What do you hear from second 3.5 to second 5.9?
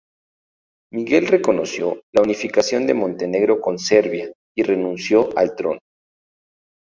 con Serbia y renunció al trono.